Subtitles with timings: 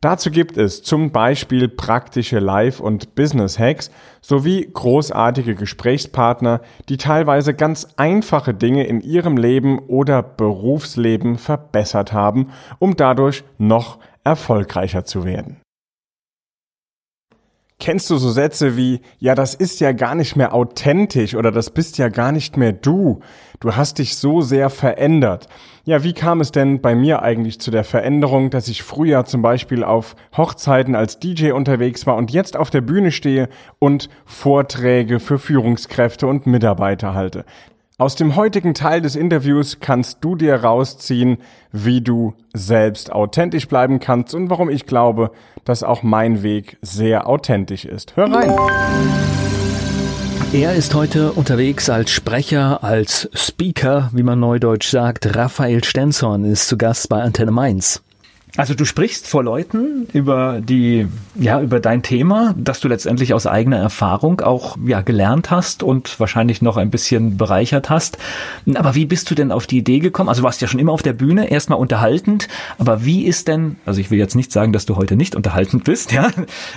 [0.00, 7.88] Dazu gibt es zum Beispiel praktische Live- und Business-Hacks sowie großartige Gesprächspartner, die teilweise ganz
[7.96, 15.63] einfache Dinge in ihrem Leben oder Berufsleben verbessert haben, um dadurch noch erfolgreicher zu werden.
[17.80, 21.70] Kennst du so Sätze wie, ja, das ist ja gar nicht mehr authentisch oder das
[21.70, 23.20] bist ja gar nicht mehr du.
[23.58, 25.48] Du hast dich so sehr verändert.
[25.84, 29.42] Ja, wie kam es denn bei mir eigentlich zu der Veränderung, dass ich früher zum
[29.42, 33.48] Beispiel auf Hochzeiten als DJ unterwegs war und jetzt auf der Bühne stehe
[33.80, 37.44] und Vorträge für Führungskräfte und Mitarbeiter halte?
[37.96, 41.38] Aus dem heutigen Teil des Interviews kannst du dir rausziehen,
[41.70, 45.30] wie du selbst authentisch bleiben kannst und warum ich glaube,
[45.64, 48.16] dass auch mein Weg sehr authentisch ist.
[48.16, 48.52] Hör rein!
[50.52, 55.36] Er ist heute unterwegs als Sprecher, als Speaker, wie man neudeutsch sagt.
[55.36, 58.02] Raphael Stenzhorn ist zu Gast bei Antenne Mainz.
[58.56, 63.48] Also du sprichst vor Leuten über die, ja, über dein Thema, das du letztendlich aus
[63.48, 68.16] eigener Erfahrung auch, ja, gelernt hast und wahrscheinlich noch ein bisschen bereichert hast.
[68.74, 70.28] Aber wie bist du denn auf die Idee gekommen?
[70.28, 72.46] Also du warst ja schon immer auf der Bühne, erstmal unterhaltend.
[72.78, 75.82] Aber wie ist denn, also ich will jetzt nicht sagen, dass du heute nicht unterhaltend
[75.82, 76.30] bist, ja.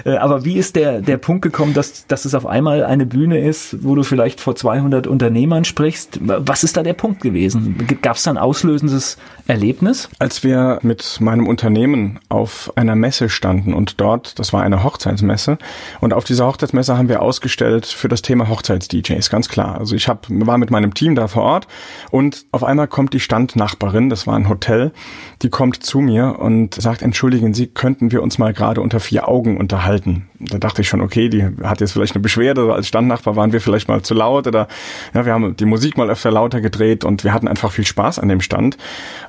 [0.04, 3.40] Äh, aber wie ist der, der Punkt gekommen, dass, dass es auf einmal eine Bühne
[3.40, 6.20] ist, wo du vielleicht vor 200 Unternehmern sprichst?
[6.22, 7.88] Was ist da der Punkt gewesen?
[8.02, 10.10] Gab es da ein auslösendes Erlebnis?
[10.18, 14.86] Als wir mit meinem Unternehmen Unternehmen auf einer Messe standen und dort, das war eine
[14.86, 15.58] Hochzeitsmesse,
[16.00, 19.78] und auf dieser Hochzeitsmesse haben wir ausgestellt für das Thema Hochzeits-DJs, ganz klar.
[19.78, 21.68] Also ich hab, war mit meinem Team da vor Ort
[22.10, 24.94] und auf einmal kommt die Standnachbarin, das war ein Hotel,
[25.42, 29.28] die kommt zu mir und sagt, entschuldigen Sie, könnten wir uns mal gerade unter vier
[29.28, 30.30] Augen unterhalten?
[30.40, 33.60] Da dachte ich schon, okay, die hat jetzt vielleicht eine Beschwerde, als Standnachbar waren wir
[33.60, 34.70] vielleicht mal zu laut oder
[35.14, 38.20] ja, wir haben die Musik mal öfter lauter gedreht und wir hatten einfach viel Spaß
[38.20, 38.78] an dem Stand.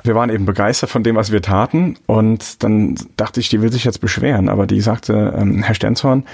[0.04, 3.62] Wir waren eben begeistert von dem, was wir taten und und dann dachte ich, die
[3.62, 6.24] will sich jetzt beschweren, aber die sagte, ähm, Herr Stenzhorn,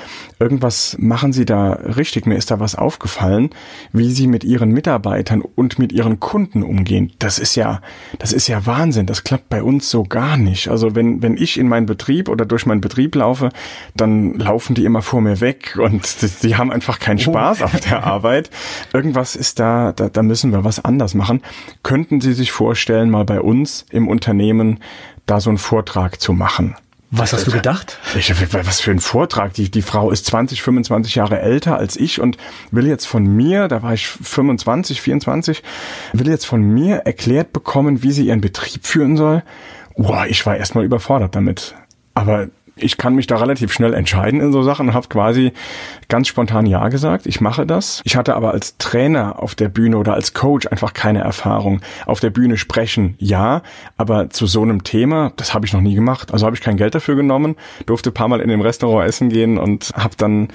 [0.41, 2.27] irgendwas machen Sie da richtig.
[2.27, 3.51] Mir ist da was aufgefallen,
[3.93, 7.13] wie Sie mit Ihren Mitarbeitern und mit Ihren Kunden umgehen.
[7.21, 7.81] Das ist ja,
[8.19, 9.07] das ist ja Wahnsinn.
[9.07, 10.69] Das klappt bei uns so gar nicht.
[10.69, 13.51] Also wenn, wenn ich in meinen Betrieb oder durch meinen Betrieb laufe,
[13.95, 17.31] dann laufen die immer vor mir weg und die, die haben einfach keinen oh.
[17.31, 18.51] Spaß auf der Arbeit.
[18.93, 21.41] Irgendwas ist da, da, da müssen wir was anders machen.
[21.85, 24.81] Könnten Sie sich vorstellen, mal bei uns im Unternehmen
[25.27, 26.77] da so einen Vortrag zu machen.
[27.17, 27.99] Was hast du gedacht?
[28.17, 29.53] Ich, was für ein Vortrag.
[29.55, 32.39] Die, die Frau ist 20, 25 Jahre älter als ich und
[32.73, 35.63] will jetzt von mir, da war ich 25, 24,
[36.13, 39.45] will jetzt von mir erklärt bekommen, wie sie ihren Betrieb führen soll.
[39.97, 41.77] Boah, ich war erstmal überfordert damit.
[42.15, 45.53] Aber ich kann mich da relativ schnell entscheiden in so Sachen und habe quasi
[46.09, 47.27] ganz spontan Ja gesagt.
[47.27, 48.01] Ich mache das.
[48.05, 51.81] Ich hatte aber als Trainer auf der Bühne oder als Coach einfach keine Erfahrung.
[52.07, 53.63] Auf der Bühne sprechen, ja,
[53.97, 56.33] aber zu so einem Thema, das habe ich noch nie gemacht.
[56.33, 59.59] Also habe ich kein Geld dafür genommen, durfte paar Mal in dem Restaurant essen gehen
[59.59, 60.49] und habe dann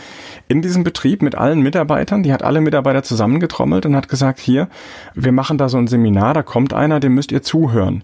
[0.47, 4.67] in diesem Betrieb mit allen Mitarbeitern, die hat alle Mitarbeiter zusammengetrommelt und hat gesagt, hier,
[5.15, 8.03] wir machen da so ein Seminar, da kommt einer, dem müsst ihr zuhören.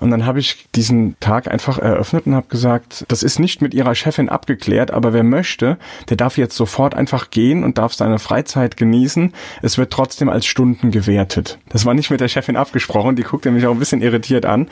[0.00, 3.74] Und dann habe ich diesen Tag einfach eröffnet und habe gesagt, das ist nicht mit
[3.74, 5.78] ihrer Chefin abgeklärt, aber wer möchte,
[6.08, 9.32] der darf jetzt sofort einfach gehen und darf seine Freizeit genießen.
[9.62, 11.58] Es wird trotzdem als Stunden gewertet.
[11.68, 14.68] Das war nicht mit der Chefin abgesprochen, die guckte mich auch ein bisschen irritiert an,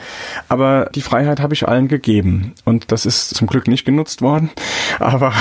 [0.49, 4.49] aber die Freiheit habe ich allen gegeben und das ist zum Glück nicht genutzt worden.
[4.99, 5.33] Aber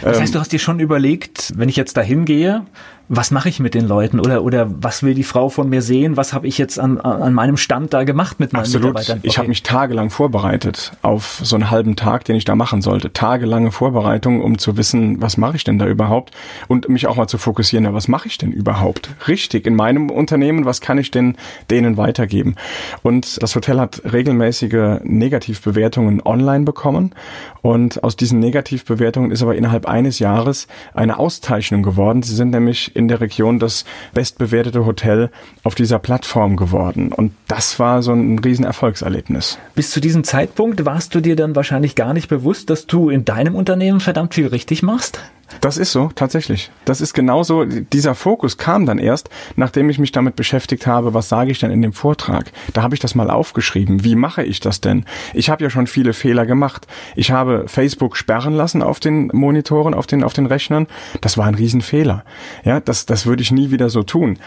[0.00, 2.64] das heißt, du hast dir schon überlegt, wenn ich jetzt dahin gehe,
[3.08, 6.16] was mache ich mit den Leuten oder oder was will die Frau von mir sehen?
[6.16, 8.88] Was habe ich jetzt an, an meinem Stand da gemacht mit meinen Absolut.
[8.88, 9.18] Mitarbeitern?
[9.18, 9.28] Okay.
[9.28, 13.12] Ich habe mich tagelang vorbereitet auf so einen halben Tag, den ich da machen sollte.
[13.12, 16.32] Tagelange Vorbereitung, um zu wissen, was mache ich denn da überhaupt
[16.68, 20.10] und mich auch mal zu fokussieren, ja, was mache ich denn überhaupt richtig in meinem
[20.10, 20.66] Unternehmen?
[20.66, 21.36] Was kann ich denn
[21.70, 22.56] denen weitergeben?
[23.02, 27.14] Und das Hotel hat regelmäßige Negativbewertungen online bekommen
[27.62, 32.22] und aus diesen Negativbewertungen ist aber innerhalb eines Jahres eine Auszeichnung geworden.
[32.22, 35.30] Sie sind nämlich in der Region das bestbewertete Hotel
[35.62, 37.12] auf dieser Plattform geworden.
[37.12, 39.58] Und das war so ein Riesenerfolgserlebnis.
[39.74, 43.24] Bis zu diesem Zeitpunkt warst du dir dann wahrscheinlich gar nicht bewusst, dass du in
[43.24, 45.20] deinem Unternehmen verdammt viel richtig machst?
[45.60, 46.70] Das ist so, tatsächlich.
[46.84, 51.28] Das ist genauso, dieser Fokus kam dann erst, nachdem ich mich damit beschäftigt habe, was
[51.28, 52.50] sage ich denn in dem Vortrag.
[52.72, 54.04] Da habe ich das mal aufgeschrieben.
[54.04, 55.04] Wie mache ich das denn?
[55.34, 56.86] Ich habe ja schon viele Fehler gemacht.
[57.16, 60.86] Ich habe Facebook sperren lassen auf den Monitoren, auf den, auf den Rechnern.
[61.20, 62.24] Das war ein Riesenfehler.
[62.64, 64.38] Ja, das, das würde ich nie wieder so tun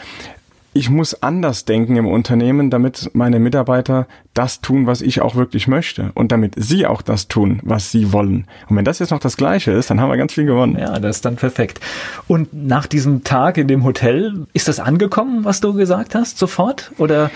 [0.73, 5.67] ich muss anders denken im Unternehmen, damit meine Mitarbeiter das tun, was ich auch wirklich
[5.67, 8.47] möchte und damit sie auch das tun, was sie wollen.
[8.69, 10.77] Und wenn das jetzt noch das Gleiche ist, dann haben wir ganz viel gewonnen.
[10.79, 11.81] Ja, das ist dann perfekt.
[12.27, 16.91] Und nach diesem Tag in dem Hotel, ist das angekommen, was du gesagt hast, sofort?
[16.97, 17.31] Oder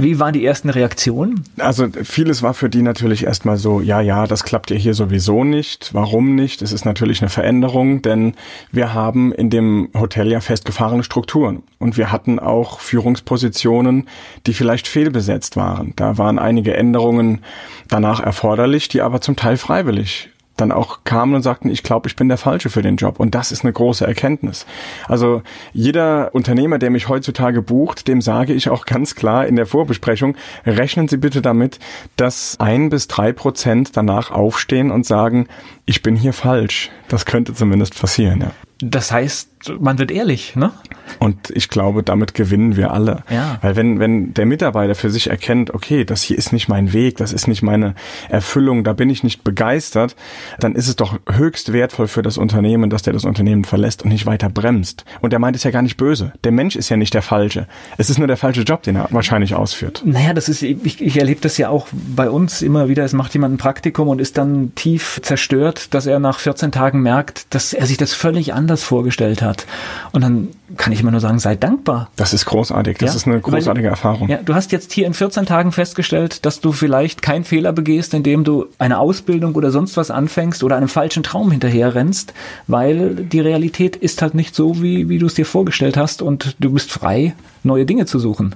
[0.00, 1.44] wie waren die ersten Reaktionen?
[1.58, 5.44] Also vieles war für die natürlich erstmal so, ja, ja, das klappt ja hier sowieso
[5.44, 5.94] nicht.
[5.94, 6.62] Warum nicht?
[6.62, 8.34] Es ist natürlich eine Veränderung, denn
[8.72, 14.08] wir haben in dem Hotel ja festgefahrene Strukturen und wir hatten auch Führungspositionen,
[14.46, 15.92] die vielleicht fehlbesetzt waren.
[15.96, 17.40] Da waren einige Änderungen
[17.88, 22.16] danach erforderlich, die aber zum Teil freiwillig dann auch kamen und sagten, ich glaube, ich
[22.16, 23.18] bin der Falsche für den Job.
[23.20, 24.66] Und das ist eine große Erkenntnis.
[25.06, 29.66] Also jeder Unternehmer, der mich heutzutage bucht, dem sage ich auch ganz klar in der
[29.66, 31.78] Vorbesprechung, rechnen Sie bitte damit,
[32.16, 35.48] dass ein bis drei Prozent danach aufstehen und sagen,
[35.86, 36.90] ich bin hier falsch.
[37.08, 38.40] Das könnte zumindest passieren.
[38.40, 38.50] Ja.
[38.80, 40.72] Das heißt, man wird ehrlich, ne?
[41.18, 43.22] Und ich glaube, damit gewinnen wir alle.
[43.30, 43.58] Ja.
[43.62, 47.16] Weil wenn, wenn der Mitarbeiter für sich erkennt, okay, das hier ist nicht mein Weg,
[47.16, 47.94] das ist nicht meine
[48.28, 50.16] Erfüllung, da bin ich nicht begeistert,
[50.60, 54.10] dann ist es doch höchst wertvoll für das Unternehmen, dass der das Unternehmen verlässt und
[54.10, 55.04] nicht weiter bremst.
[55.20, 56.32] Und der meint es ja gar nicht böse.
[56.44, 57.66] Der Mensch ist ja nicht der Falsche.
[57.96, 60.02] Es ist nur der falsche Job, den er wahrscheinlich ausführt.
[60.04, 63.04] Naja, das ist, ich, ich erlebe das ja auch bei uns immer wieder.
[63.04, 67.00] Es macht jemand ein Praktikum und ist dann tief zerstört, dass er nach 14 Tagen
[67.00, 69.66] merkt, dass er sich das völlig anders vorgestellt hat.
[70.12, 72.10] Und dann kann ich immer nur sagen, sei dankbar.
[72.16, 72.98] Das ist großartig.
[72.98, 73.16] Das ja?
[73.16, 74.28] ist eine großartige Weil, Erfahrung.
[74.28, 78.14] Ja, du hast jetzt hier in 14 Tagen festgestellt, dass du vielleicht keinen Fehler begehst,
[78.14, 82.34] indem du eine Ausbildung oder sonst was anfängst oder einem falschen Traum hinterher rennst,
[82.66, 86.56] weil die Realität ist halt nicht so, wie, wie du es dir vorgestellt hast und
[86.58, 88.54] du bist frei, neue Dinge zu suchen.